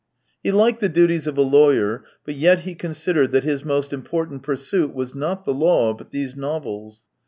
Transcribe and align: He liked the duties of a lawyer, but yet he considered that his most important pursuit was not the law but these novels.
He 0.41 0.49
liked 0.51 0.79
the 0.79 0.89
duties 0.89 1.27
of 1.27 1.37
a 1.37 1.43
lawyer, 1.43 2.03
but 2.25 2.33
yet 2.33 2.61
he 2.61 2.73
considered 2.73 3.31
that 3.33 3.43
his 3.43 3.63
most 3.63 3.93
important 3.93 4.41
pursuit 4.41 4.95
was 4.95 5.13
not 5.13 5.45
the 5.45 5.53
law 5.53 5.93
but 5.93 6.09
these 6.09 6.35
novels. 6.35 7.03